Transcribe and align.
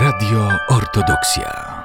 Radio 0.00 0.48
Ortodoksja. 0.68 1.84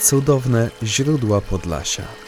Cudowne 0.00 0.70
źródła 0.82 1.40
Podlasia. 1.40 2.25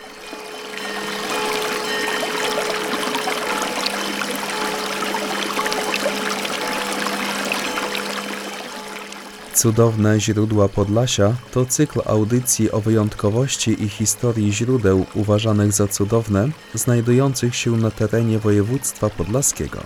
Cudowne 9.59 10.20
źródła 10.20 10.68
Podlasia 10.68 11.34
to 11.50 11.66
cykl 11.66 12.00
audycji 12.04 12.70
o 12.70 12.80
wyjątkowości 12.80 13.82
i 13.82 13.88
historii 13.88 14.52
źródeł 14.52 15.06
uważanych 15.14 15.73
za 15.73 15.88
cudowne, 15.88 16.48
znajdujących 16.74 17.56
się 17.56 17.70
na 17.70 17.91
terenie 17.91 18.38
województwa 18.38 19.10
podlaskiego. 19.10 19.80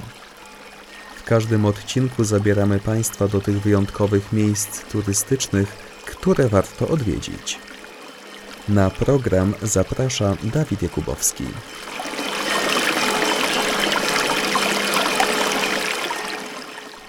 W 1.17 1.25
każdym 1.25 1.65
odcinku 1.65 2.25
zabieramy 2.25 2.81
Państwa 2.81 3.29
do 3.29 3.41
tych 3.41 3.61
wyjątkowych 3.61 4.33
miejsc 4.33 4.81
turystycznych, 4.85 5.69
które 6.07 6.49
warto 6.49 6.89
odwiedzić. 6.89 7.59
Na 8.69 8.91
program 8.91 9.55
zaprasza 9.63 10.37
Dawid 10.43 10.83
Jakubowski. 10.83 11.45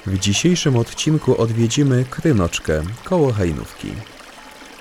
W 0.06 0.20
dzisiejszym 0.20 0.76
odcinku 0.76 1.42
odwiedzimy 1.42 2.06
Krynoczkę 2.10 2.84
koło 3.04 3.34
Hajnówki. 3.34 3.88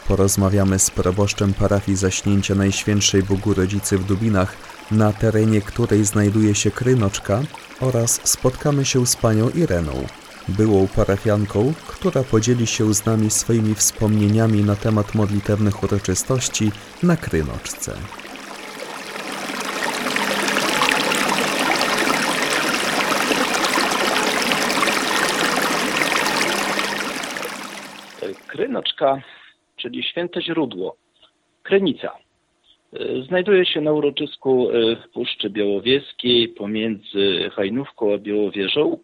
Porozmawiamy 0.09 0.79
z 0.79 0.91
proboszczem 0.91 1.55
parafii 1.55 1.97
Zaśnięcia 1.97 2.55
Najświętszej 2.55 3.23
Bogu 3.23 3.55
Rodzicy 3.55 3.99
w 3.99 4.05
Dubinach, 4.05 4.57
na 4.91 5.13
terenie 5.13 5.61
której 5.61 6.05
znajduje 6.05 6.55
się 6.55 6.71
Krynoczka 6.71 7.43
oraz 7.80 8.21
spotkamy 8.24 8.85
się 8.85 9.07
z 9.07 9.16
panią 9.16 9.51
Ireną, 9.51 10.07
byłą 10.49 10.88
parafianką, 10.88 11.74
która 11.87 12.23
podzieli 12.23 12.66
się 12.66 12.95
z 12.95 13.07
nami 13.07 13.30
swoimi 13.30 13.74
wspomnieniami 13.74 14.65
na 14.65 14.77
temat 14.77 15.15
modlitewnych 15.15 15.83
uroczystości 15.83 16.73
na 17.02 17.16
Krynoczce. 17.16 17.95
Krynoczka, 29.03 29.23
czyli 29.77 30.03
święte 30.03 30.43
źródło, 30.43 30.97
Krynica. 31.63 32.13
Y, 32.95 33.25
Znajduje 33.29 33.67
się 33.67 33.81
na 33.81 33.93
uroczysku 33.93 34.71
y, 34.71 34.97
w 34.97 35.13
Puszczy 35.13 35.51
Białowieskiej 35.51 36.49
pomiędzy 36.49 37.51
Hajnówką 37.53 38.15
a 38.15 38.19
Białowieżą 38.19 38.99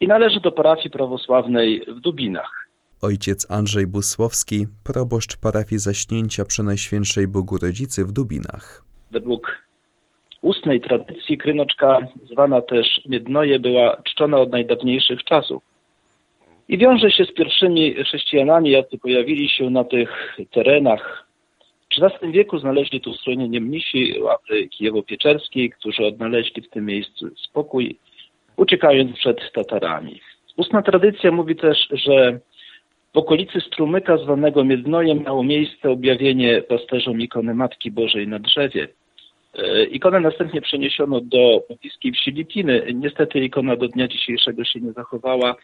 i 0.00 0.06
należy 0.06 0.40
do 0.40 0.52
parafii 0.52 0.90
prawosławnej 0.90 1.84
w 1.88 2.00
Dubinach. 2.00 2.68
Ojciec 3.02 3.50
Andrzej 3.50 3.86
Busłowski, 3.86 4.66
proboszcz 4.84 5.36
parafii 5.36 5.78
Zaśnięcia 5.78 6.44
Przenajświętszej 6.44 7.28
Bogu 7.28 7.56
Rodzicy 7.62 8.04
w 8.04 8.12
Dubinach. 8.12 8.84
Według 9.10 9.58
ustnej 10.42 10.80
tradycji 10.80 11.38
Krynoczka, 11.38 11.98
zwana 12.32 12.62
też 12.62 12.86
Miednoje, 13.06 13.58
była 13.58 13.96
czczona 14.04 14.38
od 14.38 14.50
najdawniejszych 14.50 15.24
czasów. 15.24 15.67
I 16.68 16.78
wiąże 16.78 17.10
się 17.10 17.24
z 17.24 17.32
pierwszymi 17.32 17.94
chrześcijanami, 17.94 18.70
jacy 18.70 18.98
pojawili 18.98 19.48
się 19.48 19.70
na 19.70 19.84
tych 19.84 20.36
terenach. 20.50 21.26
W 21.90 22.02
XIII 22.02 22.32
wieku 22.32 22.58
znaleźli 22.58 23.00
tu 23.00 23.14
schronienie 23.14 23.60
mnisi 23.60 24.20
łapy 24.20 24.68
Kijewo-Pieczerskiej, 24.68 25.70
którzy 25.70 26.06
odnaleźli 26.06 26.62
w 26.62 26.70
tym 26.70 26.86
miejscu 26.86 27.26
spokój, 27.36 27.96
uciekając 28.56 29.16
przed 29.16 29.52
Tatarami. 29.52 30.20
Ustna 30.56 30.82
tradycja 30.82 31.32
mówi 31.32 31.56
też, 31.56 31.88
że 31.90 32.38
w 33.14 33.18
okolicy 33.18 33.60
strumyka 33.60 34.16
zwanego 34.16 34.64
Miednojem 34.64 35.22
miało 35.22 35.42
miejsce 35.42 35.90
objawienie 35.90 36.62
pasterzom 36.62 37.20
ikony 37.20 37.54
Matki 37.54 37.90
Bożej 37.90 38.28
na 38.28 38.38
drzewie. 38.38 38.88
E, 39.58 39.84
Ikonę 39.84 40.20
następnie 40.20 40.60
przeniesiono 40.60 41.20
do 41.20 41.62
bliskiej 41.80 42.12
wsi 42.12 42.30
Lipiny. 42.30 42.82
Niestety 42.94 43.40
ikona 43.40 43.76
do 43.76 43.88
dnia 43.88 44.08
dzisiejszego 44.08 44.64
się 44.64 44.80
nie 44.80 44.92
zachowała. 44.92 45.56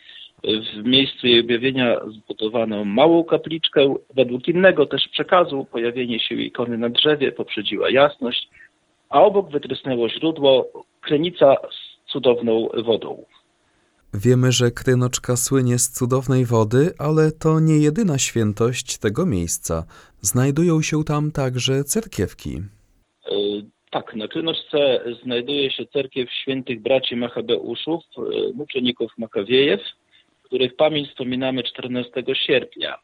W 0.44 0.84
miejscu 0.84 1.27
jej 1.27 1.41
objawienia 1.41 1.97
zbudowano 2.06 2.84
małą 2.84 3.25
kapliczkę. 3.25 3.94
Według 4.15 4.49
innego 4.49 4.87
też 4.87 5.09
przekazu 5.09 5.66
pojawienie 5.72 6.21
się 6.21 6.34
ikony 6.34 6.78
na 6.78 6.88
drzewie 6.88 7.32
poprzedziła 7.32 7.91
jasność, 7.91 8.49
a 9.10 9.22
obok 9.22 9.50
wytrysnęło 9.50 10.09
źródło, 10.09 10.72
krenica 11.00 11.56
z 11.71 12.12
cudowną 12.12 12.69
wodą. 12.84 13.25
Wiemy, 14.15 14.53
że 14.53 14.71
Krynoczka 14.71 15.37
słynie 15.37 15.78
z 15.78 15.91
cudownej 15.91 16.44
wody, 16.44 16.93
ale 16.99 17.32
to 17.32 17.61
nie 17.61 17.78
jedyna 17.78 18.19
świętość 18.19 18.99
tego 18.99 19.26
miejsca. 19.26 19.84
Znajdują 20.21 20.82
się 20.82 21.05
tam 21.05 21.32
także 21.32 21.84
cerkiewki. 21.84 22.62
E, 23.94 23.94
Tak, 23.94 24.16
na 24.16 24.28
Krynoczce 24.28 25.00
znajduje 25.22 25.71
się 25.71 25.87
cerkiew 25.87 26.32
świętych 26.32 26.82
braci 26.82 27.16
Machabeuszów, 27.16 28.05
e, 28.19 28.21
muczeników 28.55 29.12
Makawiejew, 29.19 29.81
których 30.43 30.77
pamięć 30.77 31.09
wspominamy 31.09 31.62
14 31.62 32.34
sierpnia. 32.34 32.99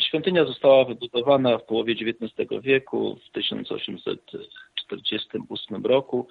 Świątynia 0.00 0.44
została 0.44 0.84
wybudowana 0.84 1.58
w 1.58 1.64
połowie 1.64 1.94
XIX 1.94 2.32
wieku, 2.62 3.18
w 3.28 3.30
1848 3.30 5.86
roku. 5.86 6.28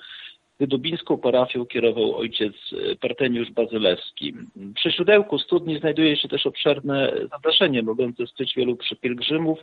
Wydubińską 0.60 1.18
parafią 1.18 1.66
kierował 1.66 2.16
ojciec 2.16 2.54
Parteniusz 3.02 3.52
Bazylewski. 3.52 4.34
Przy 4.76 4.92
źródełku 4.92 5.40
studni 5.40 5.80
znajduje 5.80 6.18
się 6.18 6.28
też 6.28 6.48
obszerne 6.48 7.14
zadaszenie 7.32 7.84
mogące 7.84 8.28
skryć 8.28 8.56
wielu 8.56 8.78
pielgrzymów, 9.02 9.60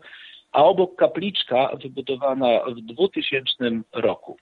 a 0.52 0.64
obok 0.64 0.96
kapliczka 0.96 1.76
wybudowana 1.82 2.60
w 2.64 2.80
2000 2.80 3.82
roku. 3.92 4.36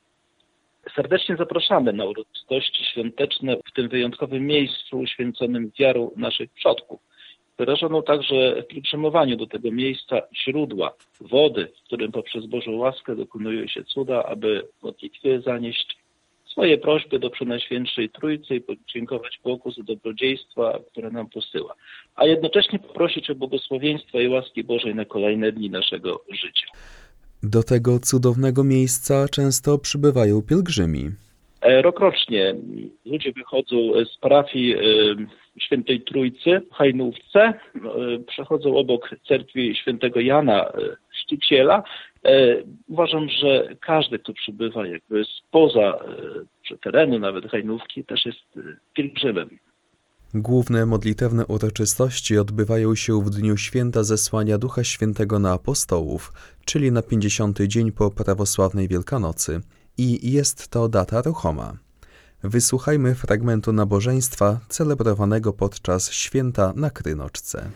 Serdecznie 0.94 1.36
zapraszamy 1.36 1.92
na 1.92 2.04
uroczystości 2.04 2.84
świąteczne 2.84 3.56
w 3.56 3.72
tym 3.72 3.88
wyjątkowym 3.88 4.46
miejscu 4.46 4.98
uświęconym 4.98 5.70
wiarą 5.78 6.10
naszych 6.16 6.52
przodków. 6.52 7.00
Wyrażono 7.58 8.02
także 8.02 8.62
w 8.62 8.66
pielgrzymowaniu 8.66 9.36
do 9.36 9.46
tego 9.46 9.70
miejsca 9.70 10.22
źródła 10.44 10.92
wody, 11.20 11.72
w 11.80 11.86
którym 11.86 12.12
poprzez 12.12 12.46
Bożą 12.46 12.76
łaskę 12.76 13.16
dokonują 13.16 13.66
się 13.66 13.84
cuda, 13.84 14.24
aby 14.24 14.68
w 14.78 14.82
modlitwie 14.82 15.40
zanieść 15.40 15.96
swoje 16.56 16.78
prośby 16.78 17.18
do 17.18 17.30
Przenajświętszej 17.30 18.10
Trójcy 18.10 18.54
i 18.54 18.60
podziękować 18.60 19.40
Bogu 19.44 19.72
za 19.72 19.82
dobrodziejstwa, 19.82 20.78
które 20.90 21.10
nam 21.10 21.28
posyła, 21.28 21.74
a 22.14 22.26
jednocześnie 22.26 22.78
poprosić 22.78 23.30
o 23.30 23.34
błogosławieństwa 23.34 24.20
i 24.20 24.28
łaski 24.28 24.64
Bożej 24.64 24.94
na 24.94 25.04
kolejne 25.04 25.52
dni 25.52 25.70
naszego 25.70 26.24
życia. 26.30 26.66
Do 27.42 27.62
tego 27.62 27.98
cudownego 27.98 28.64
miejsca 28.64 29.28
często 29.28 29.78
przybywają 29.78 30.42
pielgrzymi. 30.42 31.10
E, 31.60 31.82
Rokrocznie 31.82 32.54
ludzie 33.04 33.32
wychodzą 33.32 33.76
z 34.14 34.18
parafii 34.18 34.74
e, 34.74 34.80
Świętej 35.60 36.00
Trójcy 36.00 36.60
w 36.70 36.74
Hajnówce, 36.74 37.40
e, 37.40 37.54
przechodzą 38.26 38.76
obok 38.76 39.10
cerkwi 39.28 39.76
świętego 39.76 40.20
Jana 40.20 40.72
Szczyciela. 41.22 41.78
E, 41.78 41.82
Uważam, 42.88 43.28
że 43.28 43.76
każdy, 43.80 44.18
kto 44.18 44.32
przybywa 44.32 44.86
jakby 44.86 45.24
spoza 45.24 45.98
e, 46.72 46.76
terenu 46.82 47.18
nawet 47.18 47.50
Hajnówki, 47.50 48.04
też 48.04 48.26
jest 48.26 48.56
e, 48.56 48.60
pielgrzymem. 48.94 49.48
Główne 50.34 50.86
modlitewne 50.86 51.46
uroczystości 51.46 52.38
odbywają 52.38 52.94
się 52.94 53.22
w 53.22 53.30
dniu 53.30 53.56
święta 53.56 54.02
zesłania 54.02 54.58
Ducha 54.58 54.84
Świętego 54.84 55.38
na 55.38 55.52
apostołów, 55.52 56.32
czyli 56.64 56.92
na 56.92 57.02
50. 57.02 57.58
dzień 57.60 57.92
po 57.92 58.10
prawosławnej 58.10 58.88
Wielkanocy. 58.88 59.60
I 59.98 60.32
jest 60.32 60.68
to 60.68 60.88
data 60.88 61.22
ruchoma. 61.22 61.72
Wysłuchajmy 62.42 63.14
fragmentu 63.14 63.72
nabożeństwa 63.72 64.60
celebrowanego 64.68 65.52
podczas 65.52 66.12
święta 66.12 66.72
na 66.76 66.90
Krynoczce. 66.90 67.70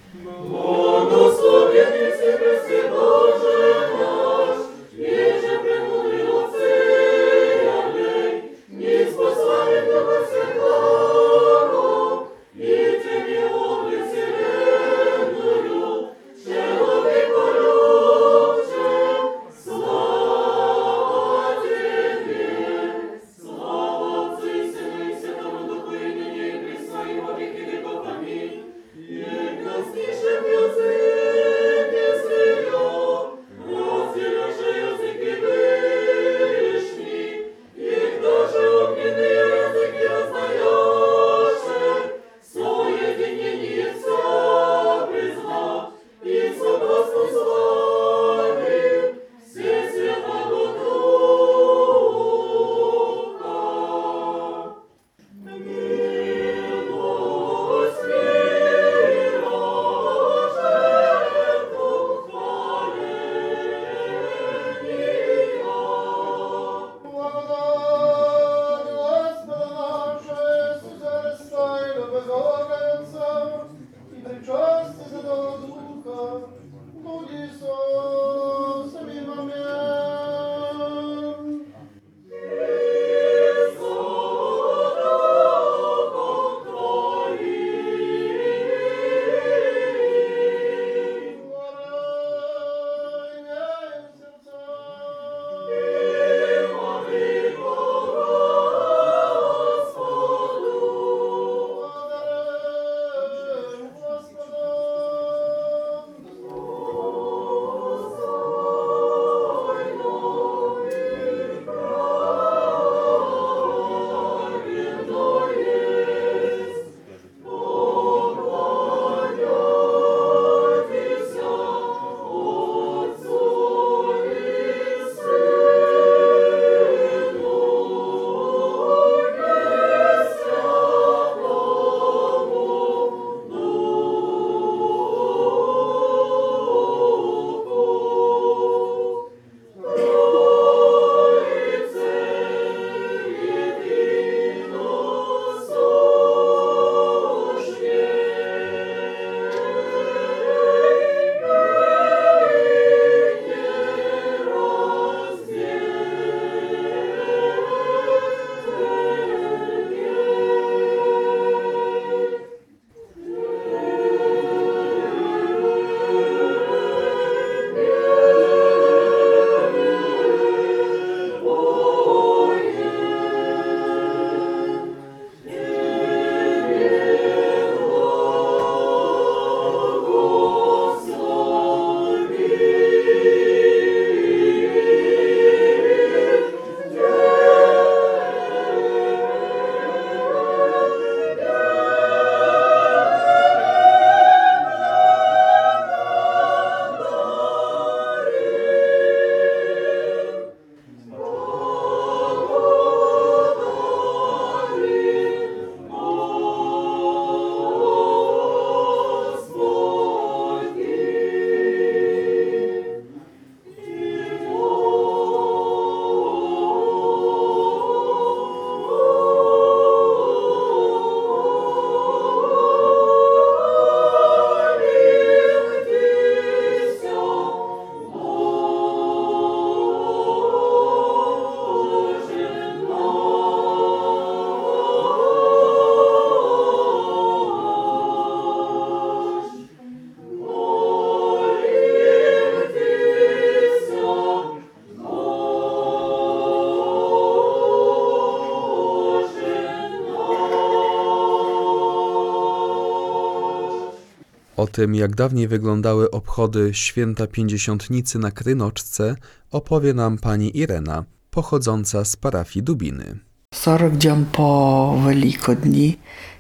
tym, 254.73 254.95
jak 254.95 255.15
dawniej 255.15 255.49
wyglądały 255.49 256.11
obchody 256.11 256.71
święta 256.75 257.27
pięćdziesiątnicy 257.27 258.19
na 258.19 258.31
Krynoczce, 258.31 259.15
opowie 259.51 259.95
nam 259.95 260.19
pani 260.19 260.59
Irena, 260.59 261.05
pochodząca 261.31 262.05
z 262.05 262.17
parafii 262.17 262.63
Dubiny. 262.63 263.19
40 263.55 263.99
dzień 263.99 264.27
po 264.33 264.97
Wielkodni 265.09 265.99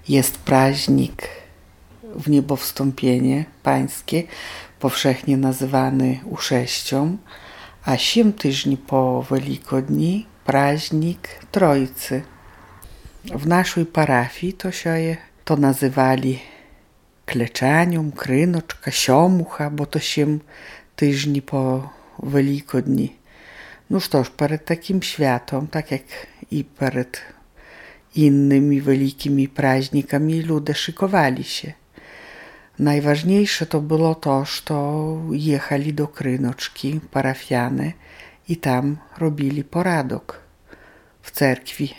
jest 0.09 0.39
praźnik 0.39 1.29
w 2.17 2.31
niebowstąpienie 2.31 3.45
pańskie, 3.63 4.23
powszechnie 4.81 5.37
nazywany 5.37 6.21
usześcią, 6.25 7.17
a 7.85 7.97
7 7.97 8.33
tygodni 8.33 8.77
po 8.77 9.27
Wielkodni 9.31 10.27
praźnik 10.45 11.29
Trojcy. 11.51 12.23
W 13.25 13.47
naszej 13.47 13.87
parafii 13.87 14.53
to 14.53 14.73
się 14.73 15.17
to 15.45 15.57
nazywali 15.57 16.39
kleczanium, 17.30 18.12
krynoczka, 18.12 18.92
siомуха, 18.92 19.70
bo 19.70 19.86
to 19.86 20.00
7 20.00 20.40
tygodni 20.96 21.42
po 21.42 21.90
Великодні. 22.20 23.16
No 23.90 24.00
cóż, 24.00 24.30
przed 24.30 24.66
takim 24.66 25.02
światem, 25.02 25.68
tak 25.68 25.92
jak 25.92 26.02
i 26.52 26.64
przed 26.64 27.22
innymi 28.16 28.82
wielkimi 28.82 29.48
praźnikami, 29.48 30.42
ludzie 30.42 30.74
szykowali 30.74 31.44
się. 31.44 31.74
Najważniejsze 32.80 33.66
to 33.66 33.82
było 33.82 34.16
to, 34.16 34.46
że 34.46 34.75
jechali 35.32 35.94
do 35.94 36.08
Krynoczki 36.08 37.00
parafiane 37.12 37.92
i 38.50 38.58
tam 38.58 38.98
robili 39.18 39.64
poradok 39.64 40.40
w 41.22 41.32
cerkwi. 41.32 41.94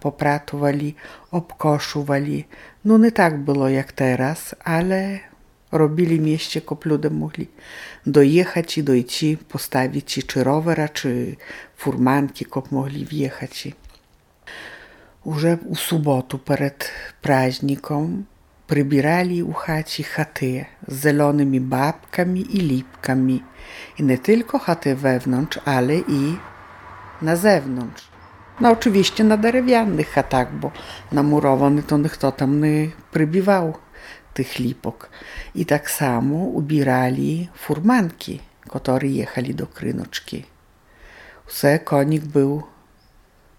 Popratowali, 0.00 0.94
obkoszowali. 1.30 2.44
No 2.84 2.98
nie 2.98 3.12
tak 3.12 3.38
było 3.38 3.68
jak 3.68 3.92
teraz, 3.92 4.54
ale 4.64 5.18
robili 5.72 6.20
mieście, 6.20 6.60
kop 6.60 6.84
ludzie 6.84 7.10
mogli 7.10 7.48
dojechać 8.06 8.78
i 8.78 8.82
dojти, 8.82 9.36
postawić 9.48 10.26
czy 10.26 10.44
rowera, 10.44 10.88
czy 10.88 11.36
furmanki, 11.76 12.44
kop 12.44 12.72
mogli 12.72 13.04
wjechać. 13.04 13.68
Уже 15.24 15.58
у 15.64 15.74
суботу 15.74 16.38
перед 16.38 16.90
праздником 17.22 18.26
прибирали 18.66 19.42
у 19.42 19.52
хаті 19.52 20.02
хати 20.02 20.66
з 20.88 20.94
зеленими 20.94 21.60
бабками 21.60 22.38
і 22.38 22.60
ліпками. 22.60 23.40
І 23.96 24.02
не 24.02 24.16
tylko 24.16 24.58
chaty 24.58 24.94
wewnątrz, 24.94 25.60
ale 25.64 25.96
i 25.96 26.36
na 27.22 27.36
zewnątrz. 27.36 28.08
No 28.60 28.70
oczywiście 28.70 29.24
na 29.24 29.36
drewnianych 29.36 30.10
chatach, 30.10 30.54
bo 30.54 30.70
na 31.12 31.22
murowany 31.22 31.82
to 31.82 31.98
kto 32.12 32.32
tam 32.32 32.60
nie 32.60 32.90
przybiwał 33.12 33.74
tych 34.34 34.58
lipok. 34.58 35.10
I 35.54 35.66
tak 35.66 35.90
samo 35.90 36.36
ubierali 36.36 37.48
furmanki, 37.54 38.40
które 38.68 39.08
jechali 39.08 39.54
do 39.54 39.66
Krynoczki. 39.66 40.44
Все 41.46 41.78
konik 41.78 42.24
był 42.24 42.62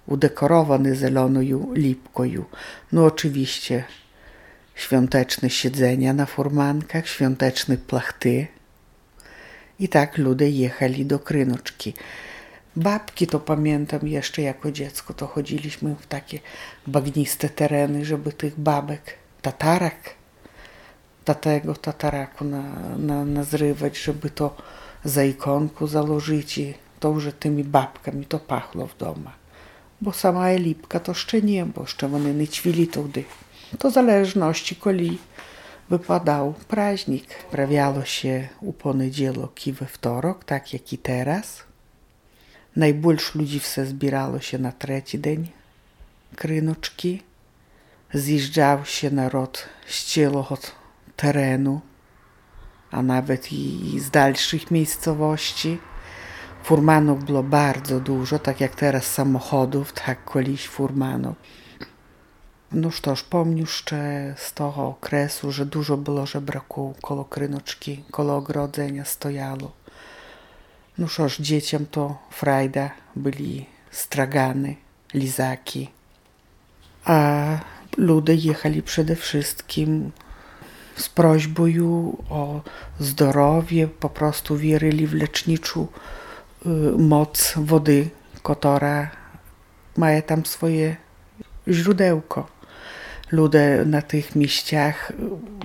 udekorowany 0.08 0.96
zieloną 0.96 1.40
lipką. 1.74 2.24
No 2.92 3.06
oczywiście 3.06 3.84
świąteczne 4.76 5.50
siedzenia 5.50 6.14
na 6.14 6.26
furmankach, 6.26 7.08
świąteczne 7.08 7.78
plachty. 7.78 8.48
I 9.80 9.90
tak 9.90 10.18
ludzie 10.18 10.50
jechali 10.50 11.06
do 11.06 11.20
Krynoczki. 11.20 11.94
Babki 12.77 13.27
to 13.27 13.41
pamiętam 13.41 14.09
jeszcze 14.09 14.43
jako 14.43 14.73
dziecko, 14.73 15.15
to 15.15 15.27
chodziliśmy 15.27 15.97
w 16.01 16.07
takie 16.07 16.39
bagniste 16.87 17.49
tereny, 17.49 18.05
żeby 18.05 18.33
tych 18.33 18.61
babek, 18.61 19.15
tatarak, 19.43 20.15
tatego 21.25 21.75
tataraku 21.75 22.45
na, 22.45 22.63
na, 22.99 23.25
nazrywać, 23.25 23.99
żeby 23.99 24.31
to 24.31 24.57
za 25.05 25.25
ikonku 25.25 25.87
założyć 25.87 26.59
i 26.59 26.75
to 27.01 27.09
już 27.09 27.25
tymi 27.41 27.65
babkami 27.65 28.27
to 28.27 28.39
pachło 28.39 28.87
w 28.87 28.97
domach. 28.97 29.41
Bo 30.01 30.13
sama 30.13 30.53
lipka 30.53 31.01
to 31.01 31.13
jeszcze 31.13 31.43
nie, 31.43 31.67
bo 31.67 31.81
jeszcze 31.81 32.07
one 32.07 32.35
nie 32.35 32.49
ćwili 32.49 32.89
tudy. 32.89 33.25
To 33.79 33.91
zależności, 33.91 34.77
koli 34.77 35.19
wypadał 35.91 36.55
praźnik. 36.69 37.45
Prawiało 37.51 38.05
się 38.05 38.49
u 38.61 38.73
poniedziałek 38.73 39.67
i 39.67 39.73
we 39.73 39.87
wtorek, 39.87 40.45
tak 40.45 40.73
jak 40.73 40.93
i 40.93 40.99
teraz. 40.99 41.70
Najbільш 42.80 43.36
ludzi 43.36 43.60
все 43.60 43.86
zbierało 43.86 44.40
się 44.40 44.58
na 44.58 44.72
trzeci 44.72 45.22
dzień 45.22 45.52
Krynoczki. 46.36 47.24
Zjeżdżał 48.14 48.86
się 48.86 49.12
naród 49.12 49.66
z 49.88 50.14
całego 50.14 50.58
terenu, 51.16 51.82
a 52.92 53.02
nawet 53.02 53.52
i 53.52 54.00
z 54.00 54.10
dalszych 54.10 54.72
miejscowości. 54.72 55.78
Furmanów 56.64 57.24
było 57.24 57.44
bardzo 57.44 58.00
dużo, 58.00 58.40
tak 58.40 58.62
jak 58.62 58.76
teraz 58.76 59.14
samochodów, 59.14 59.94
tak 59.94 60.34
kiedyś 60.34 60.68
furmanów. 60.68 61.36
No 62.72 62.90
cóż, 62.92 63.24
pomnę 63.24 63.60
jeszcze 63.60 64.34
z 64.38 64.54
tego 64.54 64.88
okresu, 64.88 65.52
że 65.52 65.66
dużo 65.66 65.98
było 65.98 66.26
żebraków 66.26 67.02
koło 67.02 67.26
Krynoczki, 67.26 68.04
koło 68.12 68.36
ogrodzenia 68.36 69.06
stojało. 69.06 69.72
No 70.99 71.09
cóż, 71.09 71.39
dzieciom 71.39 71.87
to 71.87 72.19
frajda 72.31 72.91
byli 73.17 73.67
stragany, 73.91 74.77
lizaki. 75.15 75.91
A 77.05 77.59
ludzie 77.97 78.35
jechali 78.35 78.83
przede 78.83 79.17
wszystkim 79.17 80.13
z 80.97 81.09
prośbą 81.09 81.65
o 82.31 82.61
zdrowie, 82.99 83.89
po 83.89 84.09
prostu 84.09 84.57
wierzyli 84.57 85.07
w 85.07 85.15
leczniczą 85.15 85.87
moc 86.99 87.55
wody, 87.57 88.11
która 88.43 89.11
ma 89.97 90.23
tam 90.23 90.47
swoje 90.47 90.97
źródełko. 91.69 92.47
Ludzie 93.33 93.83
na 93.87 94.03
tych 94.03 94.37
miejscach 94.37 95.13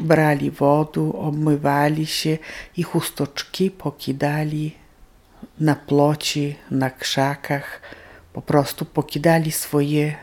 brali 0.02 0.52
wodę, 0.52 1.12
obmywali 1.14 2.06
się 2.06 2.38
i 2.78 2.84
chustoczki 2.84 3.72
pokidali 3.72 4.76
na 5.60 5.76
ploci, 5.76 6.56
na 6.72 6.90
krzakach. 6.90 7.82
Po 8.34 8.42
prostu 8.42 8.86
pokidali 8.86 9.52
swoje 9.52 10.16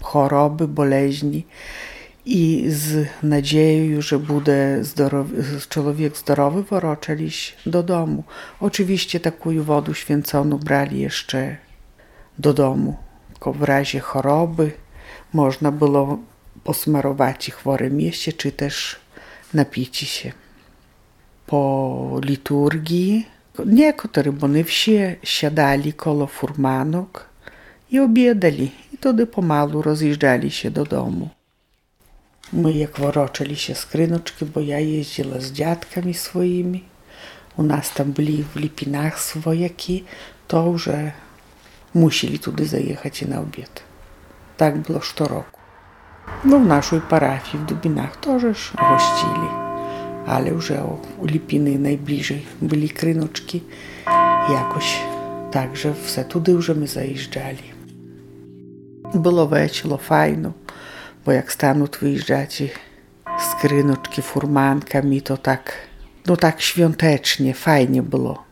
choroby, 0.00 0.68
boleźni 0.68 1.46
i 2.24 2.64
z 2.68 3.08
nadzieją, 3.22 4.02
że 4.02 4.18
będzie 4.18 4.82
człowiek 5.68 6.16
zdrowy, 6.16 6.62
wrócili 6.62 7.30
do 7.66 7.82
domu. 7.82 8.24
Oczywiście 8.60 9.20
taką 9.20 9.62
wodę 9.62 9.94
święconą 9.94 10.58
brali 10.58 11.00
jeszcze 11.00 11.56
do 12.38 12.54
domu. 12.54 12.96
Tylko 13.32 13.52
w 13.52 13.62
razie 13.62 14.00
choroby 14.00 14.72
można 15.32 15.72
było 15.72 16.18
posmarować 16.64 17.50
chore 17.50 17.90
mieście, 17.90 18.32
czy 18.32 18.52
też 18.52 18.96
napić 19.54 19.96
się. 19.96 20.32
Po 21.46 22.20
liturgii 22.24 23.26
niektórzy, 23.66 24.32
bo 24.32 24.48
nie 24.48 24.64
wszyscy, 24.64 25.16
siadali 25.22 25.92
koło 25.92 26.26
furmanok 26.26 27.26
i 27.90 28.00
obiadali. 28.00 28.70
I 28.92 28.96
wtedy 28.96 29.26
pomalu 29.26 29.82
rozjeżdżali 29.82 30.50
się 30.50 30.70
do 30.70 30.84
domu. 30.84 31.28
My 32.52 32.72
jak 32.72 33.00
wrócili 33.00 33.56
się 33.56 33.74
z 33.74 33.86
Krynoczki, 33.86 34.44
bo 34.46 34.60
ja 34.60 34.78
jeździła 34.78 35.40
z 35.40 35.52
dziadkami 35.52 36.14
swoimi, 36.14 36.84
u 37.56 37.62
nas 37.62 37.94
tam 37.94 38.12
byli 38.12 38.44
w 38.44 38.56
Lipinach 38.56 39.20
swojaki, 39.20 40.04
to 40.48 40.66
już 40.66 40.88
musieli 41.94 42.38
tudy 42.38 42.66
zajechać 42.66 43.22
na 43.22 43.40
obiad. 43.40 43.82
Tak 44.56 44.78
było 44.78 45.00
co 45.16 45.28
roku. 45.28 45.60
No 46.44 46.58
w 46.58 46.66
naszej 46.66 47.00
parafii 50.25 50.51
w 50.51 50.67
Dubinach 50.67 50.75
też 50.75 50.75
gościli, 50.75 50.85
ale 50.85 50.89
już 50.89 51.19
u 51.19 51.25
Lipiny 51.25 51.79
najbliżej 51.79 52.45
byli 52.61 52.89
Krynoczki, 52.89 53.63
jakoś 54.49 54.99
także 55.51 55.93
все 56.05 56.23
туди 56.23 56.55
вже 56.55 56.73
ми 56.73 56.87
заїжджали. 56.87 57.57
Було 59.13 59.45
весело, 59.45 59.97
файно, 59.97 60.53
bo 61.25 61.31
jak 61.31 61.51
stanąć 61.51 61.97
wyjeżdżacie 61.97 62.69
z 63.39 63.61
Krynoczki 63.61 64.21
furmankami, 64.21 65.21
to 65.21 65.37
tak, 65.37 65.73
no 66.25 66.37
tak 66.37 66.61
świątecznie, 66.61 67.53
fajnie 67.53 68.03
było. 68.03 68.45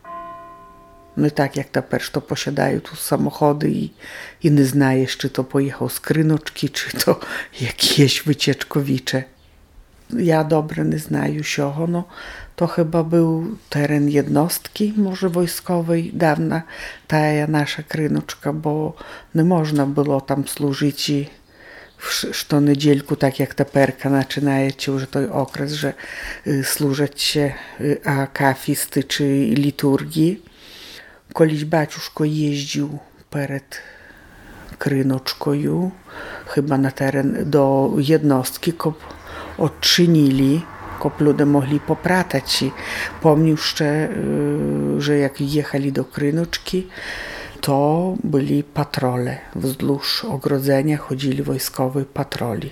No 1.16 1.30
tak 1.30 1.56
jak 1.56 1.68
teraz 1.68 2.10
to 2.10 2.20
posiadają 2.20 2.80
tu 2.80 2.96
samochody 2.96 3.70
i, 3.70 3.90
i 4.42 4.50
nie 4.50 4.64
znajesz, 4.64 5.16
czy 5.16 5.30
to 5.30 5.44
pojechał 5.44 5.88
z 5.88 6.00
Krynoczki, 6.00 6.70
czy 6.70 6.96
to 6.96 7.20
jakieś 7.60 8.22
wycieczkowicze. 8.22 9.24
Ja 10.17 10.43
dobre 10.43 10.85
nie 10.85 10.99
znaju 10.99 11.43
siego, 11.43 11.87
no 11.87 12.03
to 12.55 12.67
chyba 12.67 13.03
był 13.03 13.57
teren 13.69 14.09
jednostki, 14.09 14.93
może 14.97 15.29
wojskowej, 15.29 16.11
dawna 16.13 16.61
ta 17.07 17.17
nasza 17.47 17.83
Krynoczka, 17.83 18.53
bo 18.53 18.93
nie 19.35 19.43
można 19.43 19.85
było 19.85 20.21
tam 20.21 20.47
służyć 20.47 21.11
w 21.97 22.35
sztoniedzielku, 22.35 23.15
tak 23.15 23.39
jak 23.39 23.53
teperka, 23.55 24.09
zaczynacie 24.09 24.91
już 24.91 25.07
to 25.07 25.19
okres, 25.33 25.73
że 25.73 25.93
y, 26.47 26.63
służyć 26.63 27.21
się 27.21 27.53
y, 27.81 28.01
akafisty 28.03 29.03
czy 29.03 29.23
liturgii. 29.45 30.43
Koliś 31.33 31.65
baciuszko 31.65 32.25
jeździł 32.25 32.99
przed 33.29 33.81
Krynoczkoju, 34.77 35.91
chyba 36.47 36.77
na 36.77 36.91
teren 36.91 37.49
do 37.49 37.93
jednostki, 37.97 38.73
kop 38.73 39.18
odczynili, 39.59 40.61
kop 40.99 41.21
ludzie 41.21 41.45
mogli 41.45 41.79
popratać. 41.79 42.61
I 42.61 42.71
pomnił 43.21 43.55
jeszcze, 43.55 44.09
y, 44.97 45.01
że 45.01 45.17
jak 45.17 45.41
jechali 45.41 45.91
do 45.91 46.05
Krynoczki, 46.05 46.87
to 47.61 48.15
byli 48.23 48.63
patrole. 48.63 49.37
Wzdłuż 49.55 50.25
ogrodzenia 50.25 50.97
chodzili 50.97 51.43
wojskowi 51.43 52.05
patroli. 52.05 52.69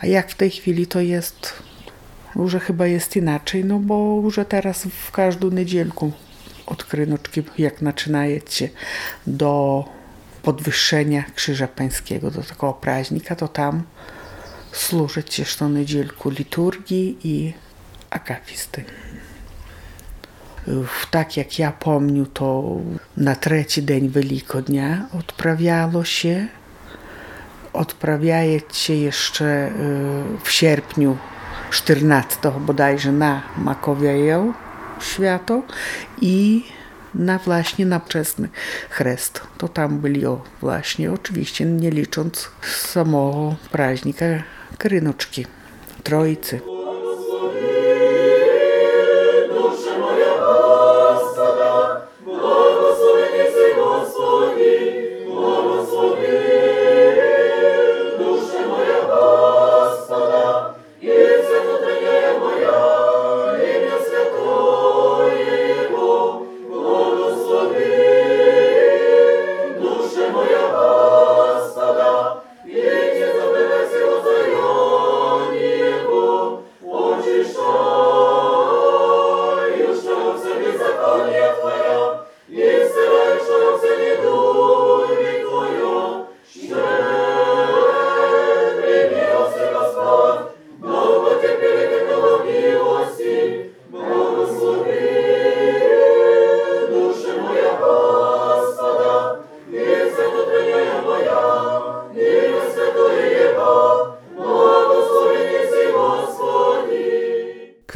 A 0.00 0.06
jak 0.06 0.30
w 0.30 0.34
tej 0.34 0.50
chwili 0.50 0.86
to 0.86 1.00
jest, 1.00 1.52
już 2.36 2.54
chyba 2.54 2.86
jest 2.86 3.16
inaczej, 3.16 3.64
no 3.64 3.78
bo 3.78 4.20
już 4.24 4.40
teraz 4.48 4.84
w 4.84 5.10
każdą 5.10 5.50
niedzielku 5.50 6.12
od 6.66 6.84
Krynoczki, 6.84 7.42
jak 7.58 7.74
zaczynajecie 7.82 8.68
do 9.26 9.84
podwyższenia 10.42 11.24
Krzyża 11.34 11.68
Pańskiego, 11.68 12.30
do 12.30 12.42
takiego 12.42 12.72
praźnika, 12.72 13.36
to 13.36 13.48
tam 13.48 13.82
się 14.72 15.44
co 15.44 15.68
niedzielku 15.68 16.30
liturgii 16.30 17.16
i 17.24 17.52
akafisty. 18.10 18.84
Tak 21.10 21.36
jak 21.36 21.58
ja 21.58 21.72
pomniu, 21.72 22.26
to 22.26 22.76
na 23.16 23.34
trzeci 23.36 23.84
dzień 23.84 24.08
Wielkodnia 24.08 25.08
odprawiało 25.18 26.04
się. 26.04 26.46
Odprawiaje 27.72 28.60
się 28.72 28.94
jeszcze 28.94 29.70
w 30.44 30.50
sierpniu 30.50 31.16
14 31.70 32.52
bodajże 32.60 33.12
na 33.12 33.42
Makowiajeł 33.56 34.52
święto 35.00 35.62
i 36.20 36.64
na 37.14 37.38
właśnie 37.38 37.86
na 37.86 37.98
wczesny. 37.98 38.48
To 39.58 39.68
tam 39.68 39.98
byli 39.98 40.26
o, 40.26 40.42
właśnie, 40.60 41.12
oczywiście 41.12 41.64
nie 41.64 41.90
licząc 41.90 42.50
samego 42.62 43.56
praźnika 43.72 44.24
Krynoczki, 44.78 45.46
Troicy. 46.02 46.60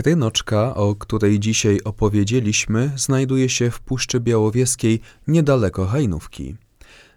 Krynoczka, 0.03 0.75
o 0.75 0.95
której 0.95 1.41
dzisiaj 1.41 1.81
opowiedzieliśmy, 1.85 2.93
znajduje 2.97 3.49
się 3.49 3.71
w 3.71 3.81
Puszczy 3.81 4.21
Białowieskiej 4.21 5.01
niedaleko 5.27 5.87
Hajnówki. 5.87 6.57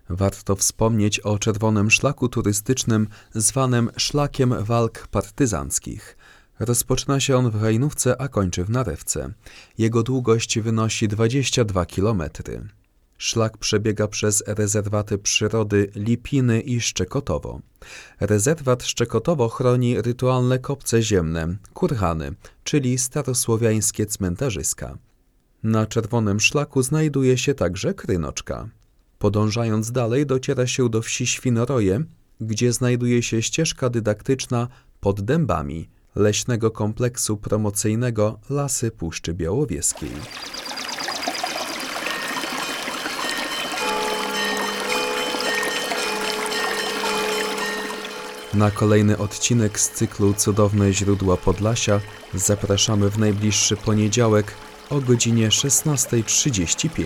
Warto 0.10 0.56
wspomnieć 0.56 1.20
o 1.20 1.40
czerwonym 1.40 1.92
szlaku 1.92 2.30
turystycznym 2.30 3.08
zwanym 3.34 3.90
Szlakiem 3.98 4.64
Walk 4.64 5.08
Partyzanckich. 5.08 6.18
Rozpoczyna 6.60 7.20
się 7.20 7.38
on 7.38 7.52
w 7.52 7.62
Hajnówce, 7.62 8.22
a 8.22 8.28
kończy 8.28 8.64
w 8.64 8.70
Narewce. 8.70 9.34
Jego 9.78 10.04
długość 10.04 10.60
wynosi 10.60 11.08
22 11.08 11.86
km. 11.86 12.24
Szlak 13.18 13.58
przebiega 13.58 14.08
przez 14.08 14.44
rezerwaty 14.48 15.18
przyrody 15.18 15.92
Lipiny 15.96 16.62
i 16.62 16.82
Szczekotowo. 16.82 17.60
Rezerwat 18.20 18.84
Szczekotowo 18.84 19.50
chroni 19.50 20.02
rytualne 20.02 20.60
kopce 20.60 21.02
ziemne, 21.02 21.56
kurhany, 21.74 22.34
czyli 22.64 22.98
starosłowiańskie 22.98 24.06
cmentarzyska. 24.06 24.98
Na 25.64 25.86
czerwonym 25.86 26.40
szlaku 26.40 26.84
znajduje 26.84 27.38
się 27.38 27.54
także 27.54 27.94
Krynoczka. 27.94 28.70
Podążając 29.20 29.92
dalej 29.92 30.26
dociera 30.26 30.68
się 30.68 30.90
do 30.90 31.02
wsi 31.02 31.28
Świnoroje, 31.28 32.04
gdzie 32.42 32.74
znajduje 32.74 33.24
się 33.24 33.42
ścieżka 33.42 33.90
dydaktyczna 33.90 34.68
pod 35.00 35.22
dębami 35.22 35.90
leśnego 36.16 36.72
kompleksu 36.72 37.38
promocyjnego 37.38 38.40
Lasy 38.50 38.92
Puszczy 38.92 39.34
Białowieskiej. 39.34 40.12
Na 48.56 48.72
kolejny 48.72 49.18
odcinek 49.18 49.80
z 49.80 49.90
cyklu 49.90 50.34
Cudowne 50.34 50.94
źródła 50.94 51.38
Podlasia 51.38 52.02
zapraszamy 52.34 53.10
w 53.10 53.20
najbliższy 53.20 53.76
poniedziałek 53.76 54.54
o 54.90 55.02
godzinie 55.02 55.50
16.35. 55.50 57.06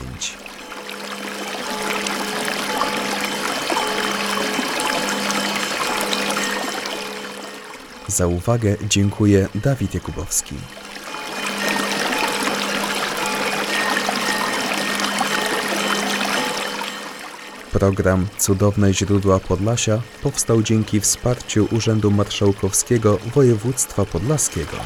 Za 8.08 8.28
uwagę 8.28 8.76
dziękuję 8.90 9.48
Dawid 9.56 9.94
Jakubowski. 9.94 10.56
Program 17.72 18.28
Cudowne 18.38 18.94
źródła 18.94 19.40
Podlasia 19.40 20.02
powstał 20.24 20.64
dzięki 20.64 21.00
wsparciu 21.00 21.68
Urzędu 21.72 22.12
Marszałkowskiego 22.12 23.18
Województwa 23.36 24.06
Podlaskiego. 24.06 24.78